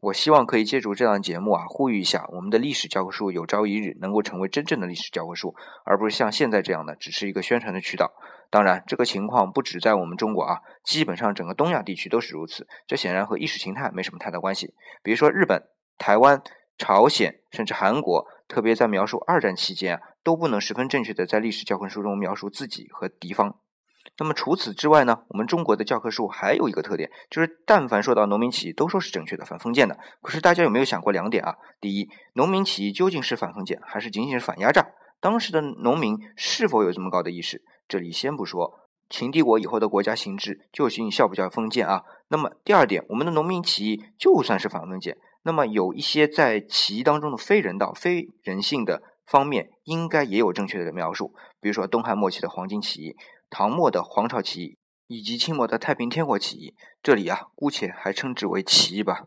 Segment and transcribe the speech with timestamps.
[0.00, 8.12] 我希望可以借助这档节目啊，呼吁一下我们的历史教科书有朝一日能够成为真正的历史教科书，而不是像现在这样的只是一个宣传的渠道。
[8.50, 12.68] 当然，这个情况不止在我们中国啊，基本上整个东亚地区都是如此。
[12.86, 14.74] 这显然和意识形态没什么太大关系。
[15.02, 15.62] 比如说日本、
[15.98, 16.42] 台湾、
[16.78, 23.58] 朝鲜，甚至韩国，特别在描述二战期间啊，都不能十分正确的在历史教科书中描述自己和敌方。
[24.18, 25.22] 那么除此之外呢？
[25.28, 29.98] 我们中国的教科书还有一个特点，就是但凡说到农民起义，都说是正确的，反封建的。
[30.22, 31.56] 可是大家有没有想过两点啊？
[31.80, 34.86] 第一，农民起义究竟是反封建，还是仅仅是反压榨？
[35.20, 37.62] 当时的农民是否有这么高的意识？
[37.88, 42.02] 这里先不说，秦帝国以后的国家形制究竟叫不叫封建啊？
[42.28, 51.34] 那么第二点，我们的农民起义就算是反封建，那么有一些在起义当中的非人道、非人性的方面，应该也有正确的描述。
[51.60, 53.16] 比如说东汉末期的黄巾起义。
[53.48, 59.26] 唐末的黄巢起义以及清末的太平天国起义，这里啊，姑且还称之为起义吧。